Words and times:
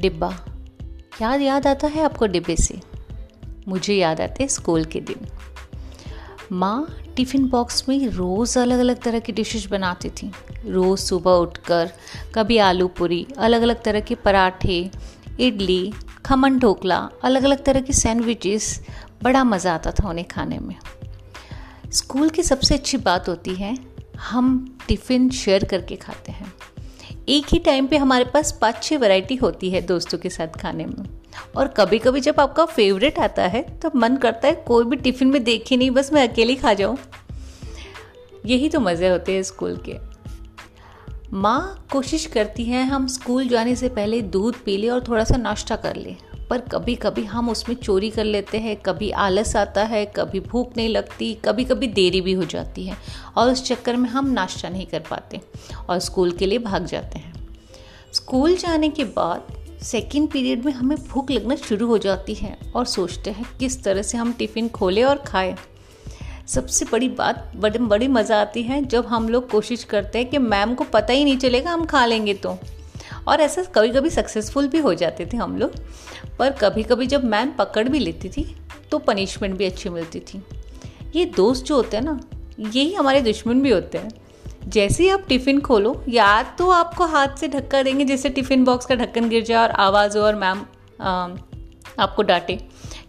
डिब्बा। 0.00 0.28
याद 1.22 1.40
याद 1.40 1.66
आता 1.66 1.86
है 1.86 2.02
आपको 2.02 2.26
डिब्बे 2.26 2.56
से? 2.56 2.80
मुझे 3.68 3.94
याद 3.94 4.20
आते 4.20 4.48
स्कूल 4.48 4.84
के 4.84 5.00
दिन। 5.00 5.26
माँ 6.52 6.96
टिफ़िन 7.16 7.48
बॉक्स 7.48 7.88
में 7.88 8.06
रोज़ 8.08 8.58
अलग 8.58 8.78
अलग 8.78 9.02
तरह 9.02 9.18
की 9.18 9.32
डिशेस 9.32 9.66
बनाती 9.66 10.10
थी। 10.10 10.32
रोज़ 10.66 11.00
सुबह 11.00 11.30
उठकर 11.30 11.90
कभी 12.34 12.58
आलू 12.58 12.88
पूरी 12.88 13.26
अलग 13.38 13.62
अलग 13.62 13.82
तरह 13.82 14.00
के 14.00 14.14
पराठे, 14.14 14.90
इडली, 15.40 15.92
खमन 16.26 16.58
ढोकला 16.58 17.08
अलग 17.24 17.42
अलग 17.42 17.64
तरह 17.64 17.80
की 17.80 17.92
सैंडविचेस। 17.92 18.80
बड़ा 19.22 19.44
मज़ा 19.44 19.74
आता 19.74 19.90
था 19.90 20.08
उन्हें 20.08 20.26
खाने 20.28 20.58
में। 20.58 20.76
स्कूल 21.92 22.30
की 22.30 22.42
सबसे 22.42 22.74
अच्छी 22.74 22.96
बात 22.96 23.28
होती 23.28 23.54
है, 23.54 23.76
हम 24.30 24.78
टिफ़िन 24.88 25.30
शेयर 25.30 25.64
करके 25.64 25.96
खाते 25.96 26.32
हैं। 26.32 26.52
एक 27.30 27.46
ही 27.48 27.58
टाइम 27.58 27.86
पे 27.86 27.96
हमारे 27.96 28.24
पास 28.24 28.50
पाँच 28.60 28.82
छः 28.82 28.98
वैरायटी 28.98 29.34
होती 29.36 29.70
है 29.70 29.80
दोस्तों 29.82 30.18
के 30.18 30.30
साथ 30.30 30.56
खाने 30.60 30.84
में। 30.86 31.08
और 31.56 31.68
कभी 31.68 31.98
कभी 31.98 32.20
जब 32.20 32.40
आपका 32.40 32.64
फेवरेट 32.64 33.18
आता 33.18 33.46
है 33.46 33.62
तो 33.78 33.90
मन 33.96 34.16
करता 34.16 34.48
है 34.48 34.54
कोई 34.66 34.84
भी 34.84 34.96
टिफ़िन 34.96 35.28
में 35.28 35.42
देखे 35.44 35.76
नहीं, 35.76 35.90
बस 35.90 36.12
मैं 36.12 36.28
अकेली 36.28 36.56
खा 36.56 36.72
जाऊँ। 36.74 36.96
यही 38.46 38.68
तो 38.68 38.80
मज़े 38.80 39.08
होते 39.08 39.34
हैं 39.34 39.42
स्कूल 39.42 39.76
के। 39.88 39.96
माँ 41.32 41.86
कोशिश 41.92 42.26
करती 42.26 42.64
हैं 42.64 42.84
हम 42.84 43.06
स्कूल 43.06 43.48
जाने 43.48 43.76
से 43.76 43.88
पहले 43.88 44.20
दूध 44.22 44.56
पी 44.64 44.76
लें 44.76 44.90
और 44.90 45.04
थोड़ा 45.08 45.24
सा 45.24 45.36
नाश्ता 45.36 45.76
कर 45.76 45.96
लें। 45.96 46.16
पर 46.50 46.60
कभी 46.60 46.94
कभी 46.94 47.24
हम 47.24 47.48
उसमें 47.50 47.74
चोरी 47.76 48.10
कर 48.10 48.24
लेते 48.24 48.58
हैं, 48.58 48.76
कभी 48.76 49.10
आलस 49.10 49.54
आता 49.56 49.82
है, 49.84 50.04
कभी 50.06 50.40
भूख 50.40 50.76
नहीं 50.76 50.88
लगती 50.88 51.32
कभी 51.44 51.64
कभी 51.64 51.86
देरी 51.88 52.20
भी 52.20 52.32
हो 52.32 52.44
जाती 52.44 52.86
है 52.86 52.96
और 53.36 53.50
उस 53.52 53.64
चक्कर 53.64 53.96
में 53.96 54.08
हम 54.10 54.30
नाश्ता 54.30 54.68
नहीं 54.68 54.86
कर 54.86 55.00
पाते 55.00 55.40
और 55.88 55.98
स्कूल 55.98 56.32
के 56.32 56.46
लिए 56.46 56.58
भाग 56.58 56.86
जाते 56.86 57.18
हैं। 57.18 57.32
स्कूल 58.14 58.56
जाने 58.56 58.88
के 58.88 59.04
बाद 59.06 59.52
सेकेंड 59.82 60.28
पीरियड 60.30 60.64
में 60.64 60.72
हमें 60.72 60.96
भूख 61.08 61.30
लगना 61.30 61.54
शुरू 61.58 61.86
हो 61.86 61.98
जाती 61.98 62.34
है 62.34 62.56
और 62.76 62.86
सोचते 62.86 63.30
हैं 63.30 63.46
किस 63.58 63.82
तरह 63.84 64.02
से 64.02 64.18
हम 64.18 64.32
टिफ़िन 64.32 64.68
खोलें 64.68 65.02
और 65.04 65.22
खाएँ। 65.26 65.54
सबसे 66.46 66.84
बड़ी 66.84 67.08
बात, 67.08 67.52
बड़ी 67.56 67.78
बड़ी 67.78 68.08
मज़ा 68.08 68.40
आती 68.40 68.62
है 68.62 68.84
जब 68.84 69.06
हम 69.06 69.28
लोग 69.28 69.48
कोशिश 69.50 69.84
करते 69.84 70.18
हैं 70.18 70.28
कि 70.30 70.38
मैम 70.38 70.74
को 70.74 70.84
पता 70.84 71.12
ही 71.12 71.24
नहीं 71.24 71.38
चलेगा 71.38 71.70
हम 71.70 71.84
खा 71.84 72.04
लेंगे 72.06 72.34
तो। 72.34 72.58
और 73.28 73.40
ऐसा 73.40 73.62
कभी 73.74 73.88
कभी 73.88 74.10
सक्सेसफुल 74.10 74.68
भी 74.68 74.78
हो 74.78 74.94
जाते 74.94 75.26
थे 75.26 75.36
हम 75.36 75.56
लोग। 75.58 75.74
पर 76.38 76.50
कभी 76.52 76.82
कभी 76.82 77.06
जब 77.06 77.24
मैम 77.24 77.50
पकड़ 77.50 77.88
भी 77.88 77.98
लेती 77.98 78.28
थी 78.28 78.44
तो 78.90 78.98
पनिशमेंट 78.98 79.56
भी 79.56 79.64
अच्छी 79.64 79.88
मिलती 79.88 80.20
थी। 80.20 80.42
ये 81.16 81.24
दोस्त 81.26 81.64
जो 81.64 81.76
होते 81.76 81.96
हैं 81.96 82.04
ना, 82.04 82.18
यही 82.60 82.92
हमारे 82.94 83.20
दुश्मन 83.20 83.60
भी 83.62 83.70
होते 83.70 83.98
हैं। 83.98 84.10
जैसे 84.66 85.02
ही 85.02 85.08
आप 85.10 85.24
टिफ़िन 85.28 85.60
खोलो, 85.60 86.02
या 86.08 86.42
तो 86.58 86.70
आपको 86.70 87.04
हाथ 87.06 87.36
से 87.36 87.48
धक्का 87.48 87.82
देंगे, 87.82 88.04
जैसे 88.04 88.28
टिफ़िन 88.28 88.64
बॉक्स 88.64 88.86
का 88.86 88.94
ढक्कन 88.94 89.28
गिर 89.28 89.44
जाए 89.44 89.62
और 89.62 89.70
आवाज़ 89.78 90.18
हो 90.18 90.24
और 90.24 90.34
मैम 90.34 90.64
आपको 91.98 92.22
डांटे। 92.22 92.58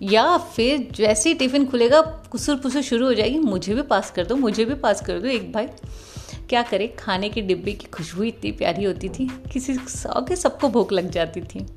या 0.01 0.37
फिर 0.55 0.87
जैसे 0.93 1.29
ही 1.29 1.35
टिफ़िन 1.35 1.65
खुलेगा 1.65 2.01
कुसुर 2.31 2.55
पुसुर 2.55 2.81
शुरू 2.81 3.05
हो 3.05 3.13
जाएगी, 3.13 3.39
मुझे 3.39 3.73
भी 3.75 3.81
पास 3.81 4.11
कर 4.11 4.25
दो, 4.25 4.35
मुझे 4.35 4.65
भी 4.65 4.73
पास 4.75 5.01
कर 5.01 5.19
दो 5.19 5.27
एक 5.27 5.51
भाई। 5.53 5.67
क्या 6.51 6.61
करे? 6.61 6.87
खाने 6.87 7.29
के 7.29 7.41
डिब्बे 7.41 7.71
की 7.71 7.85
खुशबू 7.85 8.23
इतनी 8.23 8.51
प्यारी 8.51 8.83
होती 8.83 9.09
थी, 9.09 9.43
किसी 9.53 9.75
सौ 9.75 10.21
के 10.21 10.35
सबको 10.35 10.69
भूख 10.69 10.91
लग 10.91 11.09
जाती 11.09 11.41
थी। 11.41 11.67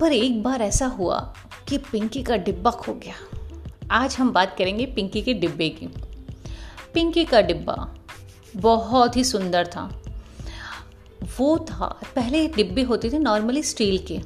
पर 0.00 0.12
एक 0.12 0.42
बार 0.42 0.62
ऐसा 0.62 0.86
हुआ 0.86 1.34
कि 1.68 1.78
पिंकी 1.78 2.22
का 2.22 2.36
डिब्बा 2.36 2.70
खो 2.70 2.94
गया। 2.94 3.14
आज 3.90 4.16
हम 4.16 4.30
बात 4.30 4.54
करेंगे 4.58 4.86
पिंकी 4.86 5.22
के 5.22 5.34
डिब्बे 5.34 5.68
की। 5.68 5.86
पिंकी 6.94 7.24
का 7.24 7.40
डिब्बा 7.40 7.94
बहुत 8.56 9.16
ही 9.16 9.24
सुंदर 9.24 9.66
था। 9.66 10.02
वो 11.38 11.58
था, 11.58 12.00
पहले 12.14 12.46
डिब्बे 12.46 12.82
होते 12.82 13.10
थे 13.10 13.18
नॉर्मली 13.18 13.62
स्टील 13.62 13.98
के। 13.98 14.18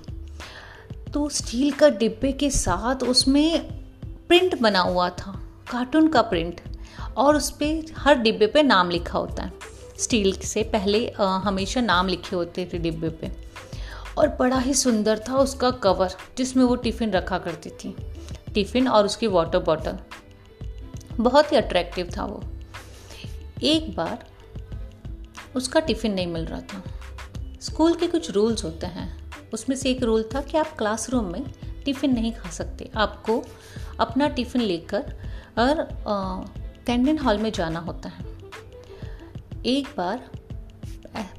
तो 1.11 1.29
स्टील 1.29 1.71
का 1.71 1.89
डिब्बे 1.89 2.33
के 2.33 2.51
साथ 2.51 2.97
उसमें 2.97 3.73
प्रिंट 4.05 4.61
बना 4.61 4.81
हुआ 4.81 5.11
था, 5.11 5.43
कार्टून 5.71 6.09
का 6.09 6.23
प्रिंट। 6.23 6.61
और 7.17 7.37
उस 7.37 7.51
पर 7.51 7.93
हर 7.99 8.15
डिब्बे 8.15 8.47
पे 8.47 8.63
नाम 8.63 8.91
लिखा 8.91 9.19
होता 9.19 9.43
है। 9.43 9.53
स्टील 9.99 10.33
से 10.33 10.63
पहले 10.63 11.07
हमेशा 11.19 11.81
नाम 11.81 12.09
लिखे 12.09 12.37
होते 12.37 12.71
थे 12.73 12.79
डिब्बे 12.79 13.09
पे। 13.09 13.31
और 14.19 14.29
बड़ा 14.29 14.59
ही 14.59 14.75
सुंदर 14.75 15.19
था 15.19 15.37
उसका 15.37 15.71
कवर, 15.71 16.15
जिसमें 16.39 16.65
वो 16.65 16.77
टिफ़िन 16.77 17.11
रखा 17.11 17.39
करती 17.39 17.71
थी। 17.71 17.95
टिफ़िन 18.55 18.89
और 18.89 19.05
उसकी 19.05 19.27
वाटर 19.27 19.59
बॉटल। 19.59 19.99
बहुत 21.17 21.53
ही 21.53 21.57
अट्रैक्टिव 21.57 22.11
था 22.17 22.25
वो। 22.25 22.43
एक 23.63 23.95
बार 23.97 24.25
उसका 25.57 25.81
टिफ़िन 25.81 26.15
नहीं 26.15 26.27
मिल 26.27 26.45
रहा 26.45 26.61
था। 26.61 26.83
स्कूल 27.61 27.95
के 27.95 28.07
कुछ 28.07 28.31
रूल्स 28.31 28.65
होते 28.65 28.87
हैं। 28.87 29.33
उसमें 29.53 29.77
से 29.77 29.91
एक 29.91 30.03
रूल 30.03 30.29
था 30.35 30.41
कि 30.41 30.59
आप 30.59 30.77
क्लासरूम 30.79 31.25
में 31.25 31.45
टिफ़िन 31.85 32.15
नहीं 32.15 32.33
खा 32.33 32.51
सकते। 32.51 32.91
आपको 32.97 33.43
अपना 34.01 34.29
टिफ़िन 34.29 34.63
लेकर, 34.63 35.15
और 35.59 35.81
कैंटीन 36.87 37.19
हॉल 37.19 37.39
में 37.39 37.51
जाना 37.53 37.81
होता 37.81 38.09
है। 38.09 38.25
एक 39.67 39.89
बार 39.97 40.31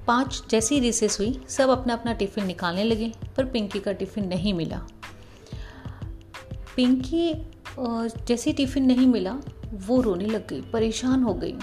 पाँच 0.08 0.44
जैसी 0.50 0.80
रिसेस 0.80 1.20
हुई, 1.20 1.40
सब 1.50 1.70
अपना 1.70 1.94
अपना 1.94 2.14
टिफ़िन 2.14 2.46
निकालने 2.46 2.84
लगे, 2.84 3.12
पर 3.38 3.46
पिंकी 3.46 3.80
का 3.80 3.92
टिफ़िन 3.92 4.28
नहीं 4.28 4.54
मिला। 4.54 4.81
पिंकी 6.76 7.34
जैसे 8.26 8.54
टिफ़िन 8.54 8.86
नहीं 8.86 9.08
मिला, 9.08 9.36
वो 9.74 10.02
रोने 10.02 10.26
लग 10.26 10.48
गई, 10.48 10.62
परेशान 10.62 11.24
हो 11.24 11.34
गई। 11.34 11.56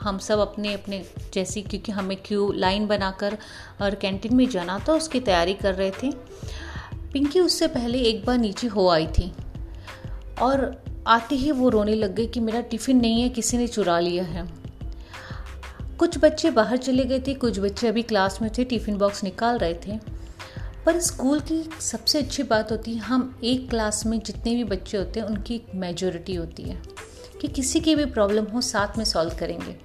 हम 0.00 0.18
सब 0.18 0.38
अपने 0.38 0.72
अपने 0.74 1.04
जैसी, 1.34 1.62
क्योंकि 1.62 1.92
हमें 1.92 2.16
क्यू 2.24 2.50
लाइन 2.52 2.86
बनाकर 2.86 3.38
और 3.82 3.94
कैंटीन 3.94 4.34
में 4.34 4.48
जाना 4.48 4.78
था, 4.78 4.92
उसकी 4.92 5.20
तैयारी 5.20 5.54
कर 5.54 5.74
रहे 5.74 5.90
थे। 6.02 6.10
पिंकी 7.12 7.40
उससे 7.40 7.66
पहले 7.66 7.98
एक 8.00 8.24
बार 8.24 8.38
नीचे 8.38 8.66
हो 8.66 8.88
आई 8.88 9.06
थी। 9.08 9.32
और 10.42 10.82
आते 11.08 11.34
ही 11.34 11.50
वो 11.52 11.68
रोने 11.68 11.94
लग 11.94 12.14
गई 12.14 12.26
कि 12.26 12.40
मेरा 12.40 12.60
टिफ़िन 12.60 13.00
नहीं 13.00 13.22
है, 13.22 13.28
किसी 13.28 13.58
ने 13.58 13.66
चुरा 13.66 13.98
लिया 14.00 14.24
है। 14.24 14.46
कुछ 15.98 16.18
बच्चे 16.18 16.50
बाहर 16.50 16.76
चले 16.76 17.04
गए 17.04 17.20
थे, 17.20 17.34
कुछ 17.34 17.58
बच्चे 17.58 17.88
अभी 17.88 18.02
क्लास 18.02 18.38
में 18.42 18.50
थे, 18.58 18.64
टिफ़िन 18.64 18.98
बॉक्स 18.98 19.24
निकाल 19.24 19.58
रहे 19.58 19.74
थे। 19.74 19.98
पर 20.86 20.98
स्कूल 21.00 21.40
की 21.40 21.62
सबसे 21.80 22.18
अच्छी 22.18 22.42
बात 22.42 22.72
होती 22.72 22.94
है, 22.94 23.00
हम 23.00 23.38
एक 23.44 23.68
क्लास 23.70 24.04
में 24.06 24.18
जितने 24.18 24.54
भी 24.54 24.64
बच्चे 24.64 24.98
होते 24.98 25.20
हैं, 25.20 25.26
उनकी 25.26 25.54
एक 25.54 25.66
मेजोरिटी 25.74 26.34
होती 26.34 26.62
है 26.62 26.78
कि 27.40 27.48
किसी 27.48 27.80
की 27.80 27.94
भी 27.94 28.04
प्रॉब्लम 28.04 28.44
हो, 28.44 28.60
साथ 28.60 28.98
में 28.98 29.04
सॉल्व 29.04 29.36
करेंगे। 29.40 29.76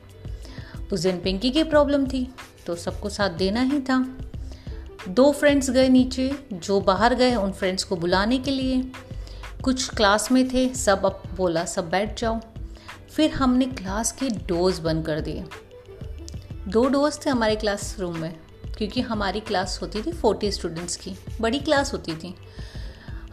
उस 0.94 1.00
दिन 1.00 1.20
पिंकी 1.22 1.52
की 1.52 1.64
प्रॉब्लम 1.64 2.06
थी 2.06 2.28
तो 2.66 2.76
सबको 2.76 3.10
साथ 3.10 3.30
देना 3.30 3.62
ही 3.62 3.80
था। 3.80 4.00
दो 5.10 5.32
फ्रेंड्स 5.32 5.70
गए 5.70 5.88
नीचे, 5.90 6.32
जो 6.54 6.80
बाहर 6.82 7.16
गए 7.16 7.36
उन 7.36 7.52
फ्रेंड्स 7.52 7.84
को 7.84 7.96
बुलाने 7.96 8.38
के 8.38 8.52
लिए। 8.52 8.82
कुछ 9.64 9.88
क्लास 9.90 10.32
में 10.32 10.48
थे, 10.50 10.68
सब 10.76 11.06
अब 11.06 11.22
बोला, 11.36 11.64
सब 11.66 11.90
बैठ 11.90 12.20
जाओ। 12.20 12.40
फिर 13.10 13.32
हमने 13.32 13.66
क्लास 13.68 14.12
के 14.12 14.30
डोर्स 14.48 14.80
बंद 14.80 15.06
कर 15.06 15.20
दिए। 15.22 15.44
दो 16.68 16.86
डोर्स 16.88 17.20
थे 17.26 17.30
हमारे 17.30 17.56
क्लास 17.56 17.96
रूम 18.00 18.18
में, 18.18 18.34
क्योंकि 18.78 19.02
हमारी 19.02 19.40
क्लास 19.42 19.78
होती 19.82 20.02
थी 20.02 20.12
फोर्टी 20.12 20.52
स्टूडेंट्स 20.52 20.96
की, 20.96 21.16
बड़ी 21.42 21.60
क्लास 21.60 21.94
होती 21.94 22.16
थी। 22.16 22.34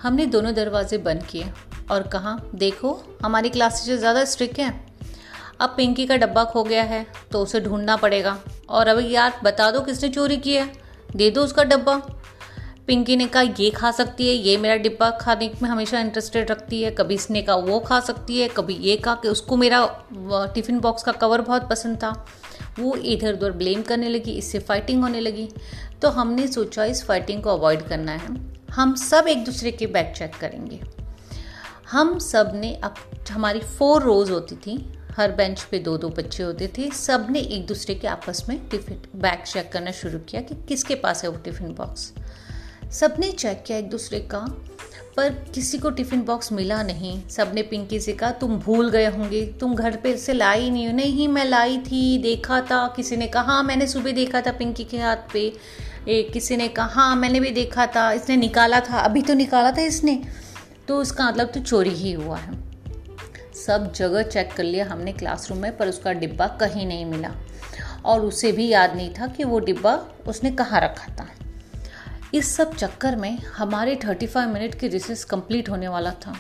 हमने 0.03 0.27
दोनों 0.27 0.55
दरवाजे 0.55 0.99
बंद 0.99 1.23
किए 1.23 1.51
और 1.91 2.07
कहा, 2.09 2.39
देखो, 2.55 3.01
हमारी 3.25 3.49
क्लास 3.49 3.81
टीचर 3.81 3.97
ज़्यादा 3.97 4.25
स्ट्रिक्ट 4.27 4.59
है। 4.59 4.73
अब 5.61 5.75
पिंकी 5.77 6.07
का 6.07 6.17
डब्बा 6.17 6.45
खो 6.45 6.63
गया 6.65 6.83
है 6.85 7.07
तो 7.33 7.43
उसे 7.43 7.61
ढूंढना 7.61 7.97
पड़ेगा। 7.97 8.39
और 8.69 8.89
अभी 8.89 9.11
यार, 9.11 9.41
बता 9.45 9.71
दो 9.71 9.81
किसने 9.81 10.09
चोरी 10.09 10.37
किया 10.39 10.63
है? 10.65 10.73
दे 11.17 11.31
दो 11.31 11.45
उसका 11.45 11.65
डब्बा। 11.65 12.01
पिंकी 12.91 13.17
ने 13.17 13.27
कहा, 13.27 13.43
ये 13.43 13.71
खा 13.71 13.91
सकती 13.91 14.29
है, 14.29 14.35
ये 14.35 14.57
मेरा 14.57 14.77
डिब्बा 14.77 15.11
खाने 15.11 15.51
में 15.63 15.69
हमेशा 15.71 16.01
इंटरेस्टेड 16.01 16.51
रखती 16.51 16.83
है, 16.83 16.91
कभी 16.91 17.15
इसने 17.15 17.43
कहा, 17.43 17.57
वो 17.57 17.79
खा 17.81 18.01
सकती 18.01 18.41
है, 18.41 18.49
कभी 18.49 18.75
ये 18.75 18.97
कहा 18.97 19.15
कि 19.15 19.29
उसको 19.29 19.57
मेरा 19.57 20.07
टिफ़िन 20.55 20.81
बॉक्स 20.81 21.03
का 21.03 21.13
कवर 21.13 21.41
बहुत 21.41 21.69
पसंद 21.71 21.97
था। 21.97 22.27
वो 22.79 22.95
इधर 22.95 23.35
उधर 23.35 23.53
ब्लेम 23.53 23.83
करने 23.83 24.09
लगी, 24.09 24.31
इससे 24.31 24.59
फाइटिंग 24.59 25.03
होने 25.03 25.21
लगी। 25.21 25.49
तो 26.03 26.09
हमने 26.09 26.47
सोचा, 26.49 26.85
इस 26.85 27.05
फाइटिंग 27.05 27.43
को 27.43 27.51
अवॉइड 27.51 27.83
करना 27.83 28.13
है। 28.13 28.37
हम 28.73 28.95
सब 28.95 29.29
एक 29.29 29.45
दूसरे 29.45 29.71
के 29.73 29.87
बैग 29.87 30.13
चेक 30.15 30.35
करेंगे। 30.41 30.81
हम 31.91 32.19
सबने 32.19 32.75
अब, 32.75 32.95
हमारी 33.31 33.61
फोर 33.61 34.03
रोज़ 34.03 34.33
होती 34.33 34.57
थी, 34.57 34.93
हर 35.17 35.33
बेंच 35.33 35.63
पे 35.63 35.79
दो 35.79 35.97
दो 35.99 36.09
बच्चे 36.09 36.43
होते 36.43 36.73
थे, 36.79 36.91
सबने 36.91 37.41
एक 37.41 37.67
दूसरे 37.67 37.95
के 37.95 38.09
आपस 38.09 38.45
में 38.49 38.69
टिफ़िन 38.69 39.03
बैग 39.17 39.45
चेक 39.45 39.73
करना 39.73 39.91
शुरू 39.91 40.19
किया 40.19 40.43
कि 40.43 40.55
किसके 40.69 40.95
पास 40.95 41.25
है 41.25 41.31
वो 41.31 41.39
टिफ़िन 41.39 41.75
बॉक्स 41.75 42.13
सबने 42.91 43.33
चेक 43.33 43.63
किया 43.67 43.79
एक 43.79 43.91
दूसरे 43.91 44.21
का, 44.21 44.39
पर 45.17 45.31
किसी 45.55 45.79
को 45.79 45.91
टिफ़िन 45.91 46.23
बॉक्स 46.23 46.53
मिला 46.53 46.83
नहीं। 46.83 47.29
सबने 47.29 47.63
पिंकी 47.63 48.01
से 48.01 48.13
कहा, 48.13 48.31
तुम 48.31 48.59
भूल 48.59 48.91
गए 48.91 49.07
होंगे, 49.07 49.47
तुम 49.61 49.75
घर 49.75 49.97
पे 49.97 50.17
से 50.17 50.33
लाई 50.33 50.71
नहीं 50.71 50.87
हो। 50.87 50.93
नहीं, 50.93 51.29
मैं 51.29 51.45
लाई 51.45 51.79
थी, 51.79 52.19
देखा 52.19 52.61
था। 52.61 52.93
किसी 52.97 53.17
ने 53.17 53.27
कहा 53.27 53.43
हाँ 53.43 53.63
मैंने 53.63 53.87
सुबह 53.87 54.13
देखा 54.13 54.41
था 54.41 54.53
पिंकी 54.53 54.85
के 54.85 54.99
हाथ 54.99 55.17
पे। 55.33 55.53
एक 56.09 56.33
किसी 56.33 56.57
ने 56.57 56.69
कहा 56.69 56.87
हाँ 56.87 57.17
मैंने 57.17 57.41
भी 57.41 57.51
देखा 57.51 57.87
था, 57.87 58.13
इसने 58.13 58.37
निकाला 58.37 58.81
था, 58.81 58.99
अभी 58.99 59.23
तो 59.23 59.35
निकाला 59.35 59.73
था 59.73 59.83
इसने। 59.83 60.23
तो 60.89 60.99
उसका 60.99 61.31
मतलब 61.31 61.49
तो 61.49 61.61
चोरी 61.61 61.91
ही 61.91 62.13
हुआ 62.13 62.39
है। 62.39 62.53
सब 63.67 63.93
जगह 63.93 64.23
चेक 64.23 64.53
कर 64.53 64.65
लिया 64.65 64.87
हमने 64.87 65.13
क्लासरूम 65.13 65.59
में, 65.59 65.77
पर 65.77 65.89
उसका 65.89 66.13
डिब्बा 66.13 66.47
कहीं 66.47 66.87
नहीं 66.87 67.05
मिला। 67.05 67.31
और 68.05 68.21
उसे 68.21 68.53
भी 68.53 68.69
याद 68.69 68.97
नहीं 68.97 69.15
था 69.15 69.27
कि 69.27 69.45
वो 69.45 69.59
डिब्बा 69.59 70.07
उसने 70.27 70.51
कहाँ 70.51 70.81
रखा 70.81 71.13
था। 71.13 71.29
इस 72.35 72.55
सब 72.57 72.75
चक्कर 72.75 73.17
में 73.17 73.39
हमारे 73.39 73.95
35 73.97 74.47
मिनट 74.47 74.75
की 74.75 74.89
रिसेस 74.89 75.25
कंप्लीट 75.25 75.69
होने 75.71 75.89
वाला 75.89 76.11
था। 76.11 76.35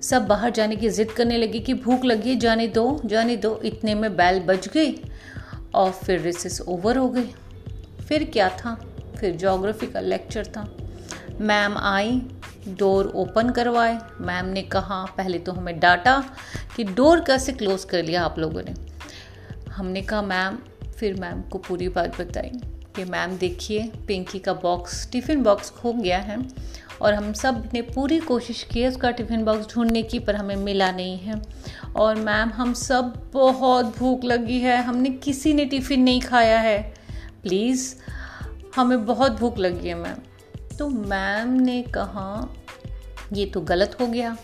सब 0.00 0.26
बाहर 0.26 0.50
जाने 0.50 0.76
की 0.76 0.88
ज़िद 0.88 1.10
करने 1.10 1.36
लगी 1.38 1.60
कि 1.60 1.74
भूख 1.74 2.04
लगी, 2.04 2.34
जाने 2.36 2.66
दो 2.68 3.00
जाने 3.04 3.36
दो। 3.36 3.60
इतने 3.64 3.94
में 3.94 4.16
बैल 4.16 4.40
बज 4.40 4.68
गई 4.68 4.94
और 5.74 5.90
फिर 5.90 6.20
रिसेस 6.20 6.60
ओवर 6.60 6.96
हो 6.96 7.08
गई 7.08 7.30
फिर 8.08 8.24
क्या 8.24 8.48
था? 8.48 8.74
फिर 9.20 9.36
जोग्राफी 9.36 9.86
का 9.86 10.00
लेक्चर 10.00 10.46
था। 10.46 10.68
मैम 11.40 11.78
आई 11.78 12.20
डोर 12.68 13.06
ओपन 13.06 13.50
करवाए। 13.50 13.98
मैम 14.20 14.46
ने 14.46 14.62
कहा, 14.62 15.04
पहले 15.16 15.38
तो 15.38 15.52
हमें 15.52 15.78
डांटा 15.80 16.22
कि 16.76 16.84
डोर 16.84 17.20
कैसे 17.20 17.52
क्लोज 17.52 17.84
कर 17.84 18.02
लिया 18.02 18.24
आप 18.24 18.38
लोगों 18.38 18.62
ने? 18.62 18.74
हमने 19.70 20.02
कहा 20.02 20.22
मैम 20.22 20.58
फिर 20.98 21.20
मैम 21.20 21.42
को 21.42 21.58
पूरी 21.58 21.88
बात 21.88 22.20
बताई 22.20 22.50
कि 22.96 23.04
मैम 23.04 23.36
देखिए, 23.36 23.92
पिंकी 24.06 24.38
का 24.38 24.52
बॉक्स 24.52 25.10
टिफ़िन 25.10 25.42
बॉक्स 25.42 25.70
खो 25.70 25.92
गया 25.92 26.18
है 26.18 26.38
और 27.02 27.14
हम 27.14 27.32
सबने 27.32 27.82
पूरी 27.82 28.18
कोशिश 28.18 28.62
की 28.62 28.80
है 28.80 28.88
उसका 28.88 29.10
टिफ़िन 29.10 29.44
बॉक्स 29.44 29.74
ढूँढने 29.74 30.02
की, 30.02 30.18
पर 30.18 30.36
हमें 30.36 30.56
मिला 30.56 30.92
नहीं 30.92 31.18
है। 31.18 31.42
और 31.96 32.14
मैम, 32.14 32.48
हम 32.48 32.72
सब 32.72 33.30
बहुत 33.32 33.98
भूख 33.98 34.24
लगी 34.24 34.60
है। 34.60 34.82
हमने 34.82 35.10
किसी 35.10 35.54
ने 35.54 35.64
टिफ़िन 35.64 36.02
नहीं 36.02 36.20
खाया 36.20 36.60
है। 36.60 36.94
प्लीज़ 37.42 37.96
हमें 38.76 39.06
बहुत 39.06 39.32
भूख 39.32 39.58
लगी 39.58 39.88
है 39.88 39.94
मैम। 39.94 40.16
तो 40.78 40.88
मैम 40.88 41.48
ने 41.48 41.82
कहा, 41.82 42.54
ये 43.32 43.46
तो 43.46 43.60
गलत 43.60 43.96
हो 44.00 44.06
गया। 44.06 44.36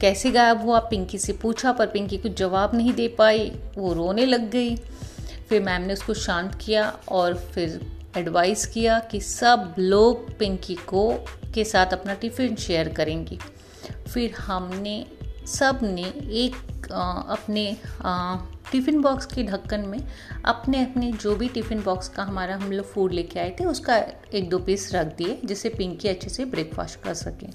कैसे 0.00 0.30
गायब 0.30 0.62
हुआ? 0.62 0.78
पिंकी 0.78 1.18
से 1.18 1.32
पूछा, 1.32 1.72
पर 1.72 1.86
पिंकी 1.86 2.18
कुछ 2.18 2.32
जवाब 2.36 2.74
नहीं 2.74 2.92
दे 2.92 3.08
पाई। 3.08 3.52
वो 3.78 3.92
रोने 3.92 4.26
लग 4.26 4.50
गई। 4.50 4.76
फिर 5.50 5.62
मैम 5.62 5.82
ने 5.82 5.92
उसको 5.92 6.14
शांत 6.14 6.54
किया 6.54 6.84
और 7.08 7.34
फिर 7.54 7.80
एडवाइस 8.16 8.66
किया 8.66 8.98
कि 9.10 9.20
सब 9.20 9.74
लोग 9.78 10.38
पिंकी 10.38 10.74
को 10.74 11.08
के 11.54 11.64
साथ 11.64 11.92
अपना 11.92 12.14
टिफ़िन 12.14 12.56
शेयर 12.56 12.88
करेंगी। 12.88 13.38
फिर 14.12 14.34
हमने 14.34 15.04
सबने 15.46 16.02
एक 16.44 16.92
आ, 16.92 17.12
अपने 17.32 17.76
टिफ़िन 18.72 19.00
बॉक्स 19.02 19.26
के 19.26 19.42
ढक्कन 19.42 19.80
में 19.80 19.98
अपने 20.44 20.84
अपने 20.84 21.10
जो 21.12 21.34
भी 21.36 21.48
टिफ़िन 21.48 21.82
बॉक्स 21.82 22.08
का 22.08 22.22
हमारा 22.22 22.56
हम 22.56 22.72
लोग 22.72 22.86
फ़ूड 22.86 23.12
लेके 23.12 23.40
आए 23.40 23.56
थे 23.60 23.64
उसका 23.64 23.96
एक 24.34 24.48
दो 24.50 24.58
पीस 24.58 24.90
रख 24.94 25.06
दिए 25.16 25.38
जिससे 25.44 25.68
पिंकी 25.68 26.08
अच्छे 26.08 26.30
से 26.30 26.44
ब्रेकफास्ट 26.44 27.02
कर 27.02 27.14
सके। 27.14 27.46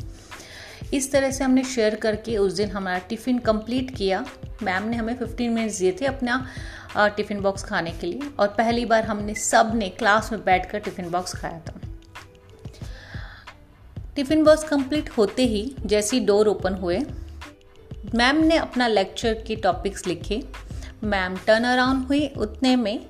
इस 0.93 1.11
तरह 1.11 1.31
से 1.31 1.43
हमने 1.43 1.63
शेयर 1.63 1.95
करके 1.95 2.37
उस 2.37 2.53
दिन 2.53 2.69
हमारा 2.71 2.97
टिफ़िन 2.99 3.37
कंप्लीट 3.39 3.95
किया। 3.97 4.25
मैम 4.63 4.83
ने 4.83 4.97
हमें 4.97 5.17
15 5.19 5.49
मिनट्स 5.49 5.79
दिए 5.79 5.91
थे 5.91 6.05
अपना 6.05 6.45
टिफ़िन 6.97 7.41
बॉक्स 7.41 7.63
खाने 7.63 7.91
के 7.91 8.07
लिए। 8.07 8.29
और 8.39 8.47
पहली 8.47 8.85
बार 8.85 9.05
हमने 9.05 9.33
सबने 9.35 9.89
क्लास 9.89 10.31
में 10.31 10.43
बैठ 10.45 10.69
कर 10.71 10.79
टिफ़िन 10.79 11.09
बॉक्स 11.09 11.35
खाया 11.35 11.59
था। 11.59 11.79
टिफ़िन 14.15 14.43
बॉक्स 14.43 14.63
कंप्लीट 14.63 15.09
होते 15.09 15.45
ही 15.45 15.75
जैसी 15.85 16.19
डोर 16.19 16.47
ओपन 16.47 16.73
हुए 16.73 16.99
मैम 18.15 18.43
ने 18.43 18.57
अपना 18.57 18.87
लेक्चर 18.87 19.33
के 19.47 19.55
टॉपिक्स 19.55 20.07
लिखे। 20.07 20.41
मैम 21.03 21.35
टर्न 21.37 21.63
अराउंड 21.63 22.05
हुई, 22.07 22.27
उतने 22.27 22.75
में 22.75 23.05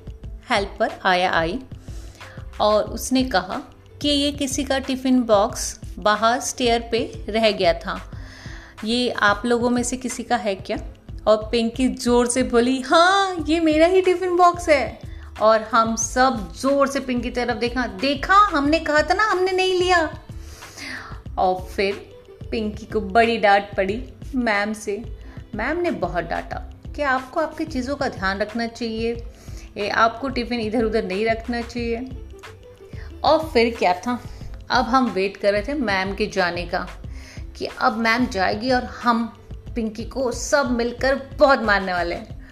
हेल्पर 0.51 0.99
आया 1.05 1.31
आई। 1.31 1.59
और 2.61 2.83
उसने 2.83 3.23
कहा 3.23 3.61
कि 4.05 4.11
ये 4.11 4.31
किसी 4.31 4.63
का 4.63 4.77
टिफ़िन 4.79 5.21
बॉक्स 5.23 5.63
बाहर 5.99 6.39
स्टेयर 6.39 6.87
पे 6.91 6.99
रह 7.29 7.49
गया 7.51 7.71
था। 7.75 7.95
ये 8.85 9.09
आप 9.19 9.41
लोगों 9.45 9.69
में 9.69 9.81
से 9.83 9.97
किसी 9.97 10.23
का 10.23 10.35
है 10.35 10.53
क्या? 10.55 10.77
और 11.27 11.37
पिंकी 11.51 11.87
ज़ोर 11.87 12.27
से 12.27 12.43
बोली 12.43 12.79
हाँ 12.81 13.45
ये 13.47 13.59
मेरा 13.59 13.87
ही 13.87 14.01
टिफ़िन 14.01 14.35
बॉक्स 14.37 14.67
है। 14.69 14.99
और 15.41 15.61
हम 15.71 15.95
सब 15.95 16.53
ज़ोर 16.55 16.87
से 16.87 16.99
पिंकी 16.99 17.29
तरफ़ 17.29 17.57
देखा। 17.57 17.85
देखा, 18.01 18.35
हमने 18.47 18.79
कहा 18.79 19.01
था 19.01 19.13
ना, 19.13 19.23
हमने 19.23 19.51
नहीं 19.51 19.73
लिया। 19.79 20.01
और 21.37 21.55
फिर 21.65 21.95
पिंकी 22.51 22.85
को 22.85 23.01
बड़ी 23.01 23.37
डांट 23.37 23.75
पड़ी 23.77 24.01
मैम 24.35 24.73
से। 24.73 25.03
मैम 25.55 25.81
ने 25.81 25.91
बहुत 26.03 26.23
डांटा 26.23 26.59
कि 26.95 27.01
आपको 27.13 27.39
आपकी 27.39 27.65
चीज़ों 27.65 27.95
का 27.95 28.09
ध्यान 28.09 28.39
रखना 28.39 28.67
चाहिए 28.67 29.89
आपको 29.91 30.29
टिफ़िन 30.29 30.59
इधर 30.59 30.83
उधर 30.83 31.03
नहीं 31.03 31.25
रखना 31.25 31.61
चाहिए। 31.61 32.07
और 33.25 33.49
फिर 33.53 33.75
क्या 33.79 33.93
था? 33.93 34.19
अब 34.69 34.85
हम 34.85 35.05
वेट 35.05 35.37
कर 35.37 35.51
रहे 35.51 35.61
थे 35.61 35.73
मैम 35.73 36.13
के 36.15 36.25
जाने 36.27 36.65
का 36.65 36.87
कि 37.55 37.65
अब 37.79 37.97
मैम 37.97 38.25
जाएगी 38.25 38.71
और 38.71 38.83
हम 38.83 39.25
पिंकी 39.75 40.03
को 40.05 40.31
सब 40.31 40.71
मिलकर 40.71 41.15
बहुत 41.39 41.63
मारने 41.63 41.93
वाले 41.93 42.15
हैं। 42.15 42.47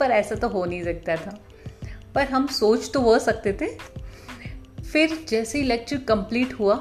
पर 0.00 0.10
ऐसा 0.10 0.34
तो 0.34 0.48
हो 0.48 0.64
नहीं 0.64 0.82
सकता 0.84 1.16
था। 1.16 1.38
पर 2.14 2.28
हम 2.28 2.46
सोच 2.46 2.90
तो 2.94 3.00
वो 3.00 3.18
सकते 3.18 3.52
थे। 3.52 3.68
फिर 4.82 5.18
जैसे 5.28 5.58
ही 5.58 5.64
लेक्चर 5.64 5.96
कंप्लीट 5.98 6.52
हुआ, 6.52 6.74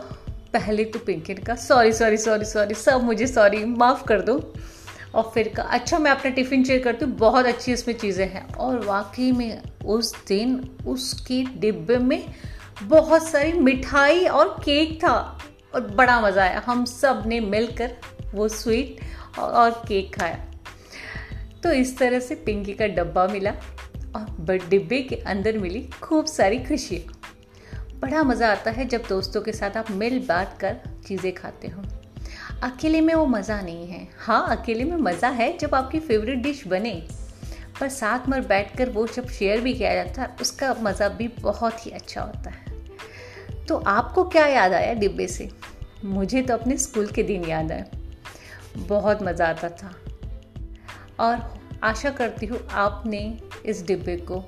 पहले 0.54 0.86
तो 0.86 1.00
पिंकी 1.00 1.34
ने 1.34 1.42
कहा 1.42 1.56
सॉरी 1.56 1.94
सॉरी 1.94 2.18
सॉरी 2.18 2.46
सॉरी 2.46 2.74
सब 2.74 3.04
मुझे 3.04 3.28
सॉरी 3.28 3.64
माफ़ 3.66 4.04
कर 4.04 4.22
दो। 4.22 4.54
और 5.16 5.32
फिर 5.34 5.48
कहा 5.48 5.66
अच्छा 5.68 6.00
मैं 6.00 6.12
अपना 6.12 6.32
टिफ़िन 6.32 6.64
शेयर 6.64 6.84
करती 6.84 7.06
हूँ, 7.06 7.14
बहुत 7.14 7.46
अच्छी 7.46 7.74
इसमें 7.74 7.96
चीज़ें 7.96 8.26
हैं। 8.28 8.54
और 8.54 8.86
वाकई 8.86 9.32
में 9.32 9.62
उस 9.86 10.16
दिन 10.28 10.70
उसके 10.88 11.44
डिब्बे 11.44 11.98
में 11.98 12.34
बहुत 12.84 13.28
सारी 13.28 13.54
मिठाई 13.54 14.26
और 14.28 14.50
केक 14.64 14.98
था 15.04 15.14
और 15.76 15.88
बड़ा 15.90 16.20
मज़ा 16.22 16.44
आया। 16.44 16.62
हम 16.66 16.84
सबने 16.86 17.40
मिलकर 17.40 17.96
वो 18.34 18.48
स्वीट 18.50 19.00
और 19.40 19.72
केक 19.88 20.16
खाया। 20.16 20.40
तो 21.64 21.72
इस 21.72 21.98
तरह 21.98 22.20
से 22.20 22.36
पिंकी 22.36 22.74
का 22.74 22.88
डब्बा 22.96 23.28
मिला 23.28 23.52
और 24.16 24.58
डिब्बे 24.70 25.02
के 25.02 25.16
अंदर 25.16 25.58
मिली 25.58 25.82
खूब 26.02 26.26
सारी 26.26 26.60
खुशियाँ। 26.60 27.20
बड़ा 28.02 28.24
मज़ा 28.24 28.52
आता 28.52 28.72
है 28.72 28.86
जब 28.86 29.04
दोस्तों 29.10 29.42
के 29.42 29.52
साथ 29.52 29.78
आप 29.78 29.92
मिल 29.92 30.20
बात 30.28 30.58
कर 30.62 30.78
चीज़ें 31.08 31.34
खाते 31.34 31.68
हो। 31.68 31.84
अकेले 32.64 33.02
में 33.02 33.14
वो 33.14 33.26
मज़ा 33.26 33.62
नहीं 33.62 33.88
है। 33.88 34.08
हाँ 34.20 34.46
अकेले 34.58 34.84
में 34.84 34.98
मज़ा 34.98 35.30
है 35.30 35.58
जब 35.58 35.76
आपकी 35.76 36.00
फेवरेट 36.00 36.40
डिश 36.40 36.66
बने, 36.68 36.94
पर 37.80 37.90
साथ 37.90 38.28
में 38.30 38.42
बैठ 38.48 38.78
कर 38.78 38.90
वो 38.90 39.08
जब 39.08 39.28
शेयर 39.30 39.62
भी 39.62 39.74
किया 39.74 39.94
जाता 39.96 40.22
है, 40.22 40.36
उसका 40.42 40.74
मज़ा 40.82 41.08
भी 41.10 41.28
बहुत 41.40 41.86
ही 41.86 41.92
अच्छा 41.92 42.22
होता 42.22 42.50
है। 42.50 42.63
तो 43.68 43.78
आपको 43.78 44.24
क्या 44.24 44.46
याद 44.48 44.74
आया 44.74 44.94
डिब्बे 44.94 45.28
से? 45.28 45.50
मुझे 46.06 46.42
तो 46.42 46.54
अपने 46.54 46.78
स्कूल 46.78 47.08
के 47.08 47.24
दिन 47.24 47.46
याद 47.46 47.72
आए 47.72 47.86
बहुत 48.78 49.24
मज़ा 49.24 49.48
आता 49.48 49.70
था। 49.70 49.94
और 51.20 51.54
आशा 51.84 52.10
करती 52.10 52.46
हूँ 52.46 52.60
आपने 52.72 53.22
इस 53.66 53.86
डिब्बे 53.88 54.16
को 54.18 54.44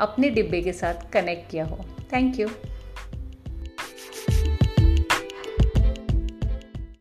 अपने 0.00 0.30
डिब्बे 0.30 0.60
के 0.62 0.72
साथ 0.72 1.10
कनेक्ट 1.12 1.50
किया 1.50 1.64
हो। 1.64 1.78
Thank 2.12 2.40
you 2.40 2.48